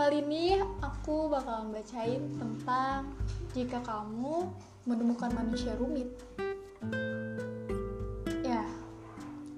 [0.00, 3.12] Kali ini aku bakal bacain tentang
[3.52, 4.48] jika kamu
[4.88, 6.08] menemukan manusia rumit.
[8.40, 8.64] Ya,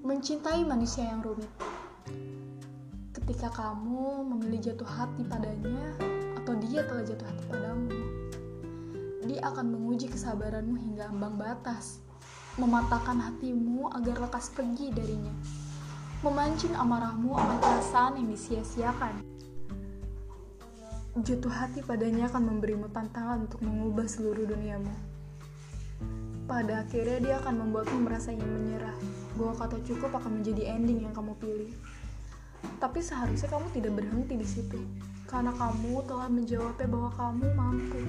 [0.03, 1.47] mencintai manusia yang rumit.
[3.15, 5.95] Ketika kamu memilih jatuh hati padanya
[6.35, 7.99] atau dia telah jatuh hati padamu,
[9.31, 12.03] dia akan menguji kesabaranmu hingga ambang batas,
[12.59, 15.39] mematahkan hatimu agar lekas pergi darinya,
[16.27, 19.32] memancing amarahmu akan perasaan yang disia-siakan
[21.13, 24.89] Jatuh hati padanya akan memberimu tantangan untuk mengubah seluruh duniamu.
[26.49, 28.97] Pada akhirnya dia akan membuatmu merasa ingin menyerah,
[29.37, 31.69] bahwa kata cukup akan menjadi ending yang kamu pilih.
[32.81, 34.81] Tapi seharusnya kamu tidak berhenti di situ,
[35.29, 38.03] karena kamu telah menjawabnya bahwa kamu mampu.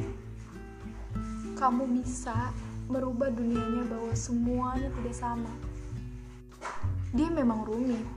[1.59, 2.55] Kamu bisa
[2.87, 5.51] merubah dunianya bahwa semuanya tidak sama.
[7.11, 8.07] Dia memang rumit.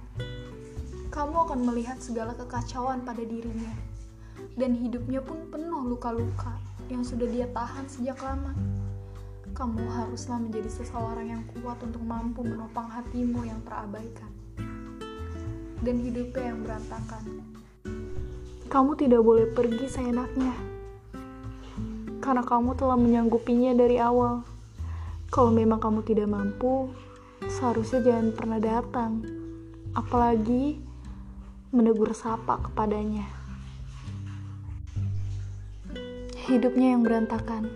[1.11, 3.96] Kamu akan melihat segala kekacauan pada dirinya
[4.57, 6.57] dan hidupnya pun penuh luka-luka
[6.89, 8.57] yang sudah dia tahan sejak lama.
[9.53, 14.33] Kamu haruslah menjadi seseorang yang kuat untuk mampu menopang hatimu yang terabaikan
[15.81, 17.25] dan hidupnya yang berantakan.
[18.67, 20.53] Kamu tidak boleh pergi seenaknya
[22.21, 24.43] karena kamu telah menyanggupinya dari awal.
[25.31, 26.91] Kalau memang kamu tidak mampu,
[27.45, 29.23] seharusnya jangan pernah datang,
[29.95, 30.81] apalagi
[31.71, 33.46] menegur sapa kepadanya
[36.47, 37.67] hidupnya yang berantakan.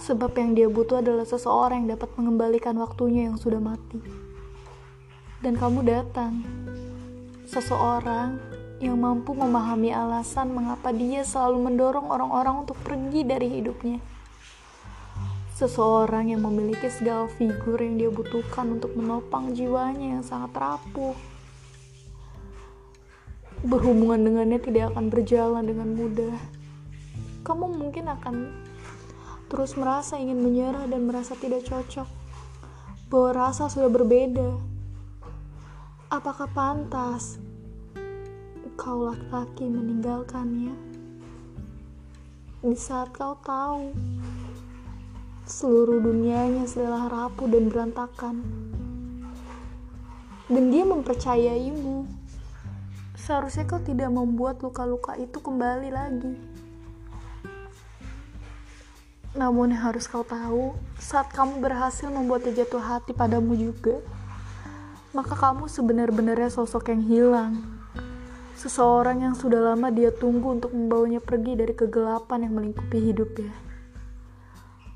[0.00, 4.00] Sebab yang dia butuh adalah seseorang yang dapat mengembalikan waktunya yang sudah mati.
[5.44, 6.40] Dan kamu datang.
[7.44, 8.40] Seseorang
[8.80, 14.00] yang mampu memahami alasan mengapa dia selalu mendorong orang-orang untuk pergi dari hidupnya.
[15.54, 21.14] Seseorang yang memiliki segala figur yang dia butuhkan untuk menopang jiwanya yang sangat rapuh.
[23.64, 26.63] Berhubungan dengannya tidak akan berjalan dengan mudah
[27.44, 28.56] kamu mungkin akan
[29.52, 32.08] terus merasa ingin menyerah dan merasa tidak cocok.
[33.12, 34.56] Bahwa rasa sudah berbeda.
[36.08, 37.36] Apakah pantas
[38.74, 40.72] kau laki-laki meninggalkannya?
[42.64, 43.92] Di saat kau tahu
[45.44, 48.40] seluruh dunianya sudah rapuh dan berantakan.
[50.48, 52.08] Dan dia mempercayaimu.
[53.20, 56.53] Seharusnya kau tidak membuat luka-luka itu kembali lagi
[59.34, 63.98] namun yang harus kau tahu, saat kamu berhasil membuatnya jatuh hati padamu juga,
[65.10, 67.52] maka kamu sebenar-benarnya sosok yang hilang.
[68.54, 73.50] Seseorang yang sudah lama dia tunggu untuk membawanya pergi dari kegelapan yang melingkupi hidupnya.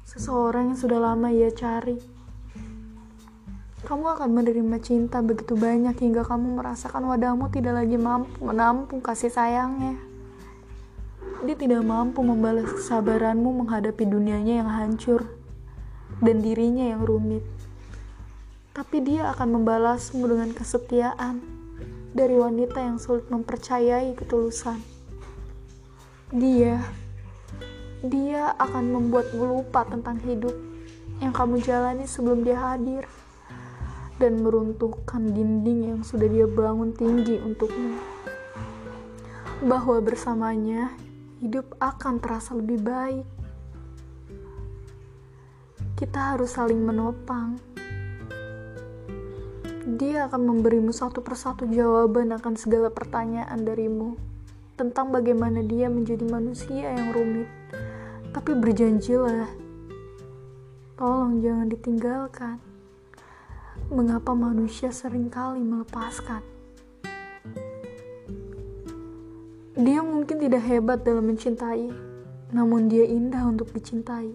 [0.07, 1.99] Seseorang yang sudah lama ia cari.
[3.83, 9.31] Kamu akan menerima cinta begitu banyak hingga kamu merasakan wadahmu tidak lagi mampu menampung kasih
[9.31, 9.99] sayangnya.
[11.39, 15.23] Dia tidak mampu membalas kesabaranmu menghadapi dunianya yang hancur
[16.19, 17.47] dan dirinya yang rumit.
[18.75, 21.39] Tapi dia akan membalasmu dengan kesetiaan
[22.11, 24.83] dari wanita yang sulit mempercayai ketulusan.
[26.35, 26.83] Dia,
[28.03, 30.55] dia akan membuatmu lupa tentang hidup
[31.23, 33.07] yang kamu jalani sebelum dia hadir
[34.19, 37.95] dan meruntuhkan dinding yang sudah dia bangun tinggi untukmu.
[39.63, 40.95] Bahwa bersamanya
[41.39, 43.27] hidup akan terasa lebih baik.
[45.95, 47.59] Kita harus saling menopang.
[49.99, 54.15] Dia akan memberimu satu persatu jawaban akan segala pertanyaan darimu
[54.79, 57.51] tentang bagaimana dia menjadi manusia yang rumit.
[58.31, 59.51] Tapi berjanjilah,
[60.95, 62.63] tolong jangan ditinggalkan.
[63.91, 66.58] Mengapa manusia sering kali melepaskan?
[69.79, 71.87] Dia mungkin tidak hebat dalam mencintai,
[72.51, 74.27] namun dia indah untuk dicintai.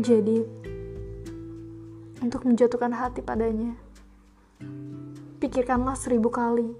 [0.00, 0.40] Jadi,
[2.24, 3.76] untuk menjatuhkan hati padanya,
[5.36, 6.72] pikirkanlah seribu kali,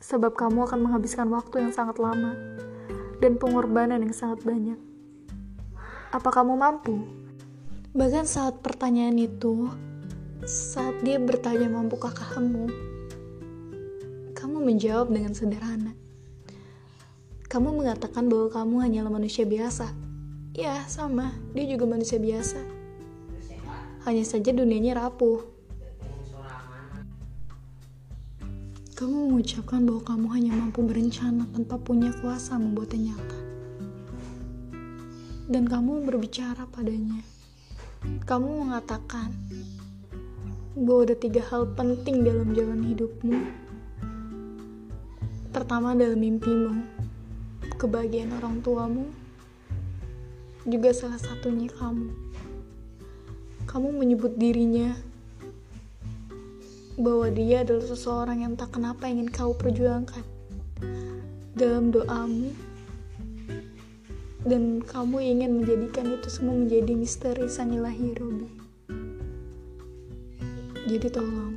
[0.00, 2.32] sebab kamu akan menghabiskan waktu yang sangat lama
[3.20, 4.80] dan pengorbanan yang sangat banyak.
[6.16, 6.96] Apa kamu mampu?
[7.92, 9.68] Bahkan saat pertanyaan itu,
[10.48, 12.89] saat dia bertanya mampukah kamu,
[14.60, 15.96] menjawab dengan sederhana.
[17.50, 19.90] Kamu mengatakan bahwa kamu hanyalah manusia biasa.
[20.54, 21.34] Ya, sama.
[21.50, 22.62] Dia juga manusia biasa.
[24.06, 25.42] Hanya saja dunianya rapuh.
[28.94, 33.38] Kamu mengucapkan bahwa kamu hanya mampu berencana tanpa punya kuasa membuatnya nyata.
[35.50, 37.18] Dan kamu berbicara padanya.
[38.28, 39.32] Kamu mengatakan
[40.78, 43.69] bahwa ada tiga hal penting dalam jalan hidupmu
[45.50, 46.86] Pertama dalam mimpimu,
[47.74, 49.10] kebahagiaan orang tuamu,
[50.62, 52.14] juga salah satunya kamu.
[53.66, 54.94] Kamu menyebut dirinya
[56.94, 60.22] bahwa dia adalah seseorang yang tak kenapa ingin kau perjuangkan
[61.58, 62.54] dalam doamu
[64.46, 68.48] dan kamu ingin menjadikan itu semua menjadi misteri Sanilahi Robi.
[70.88, 71.54] Jadi tolong,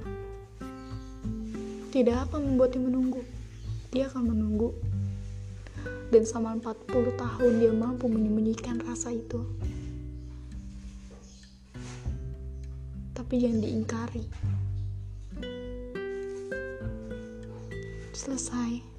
[1.93, 3.42] tidak akan membuatnya menunggu.
[3.93, 4.73] Dia akan menunggu.
[6.09, 9.45] Dan selama 40 tahun dia mampu menyembunyikan rasa itu.
[13.13, 14.25] Tapi jangan diingkari.
[18.17, 18.92] Selesai.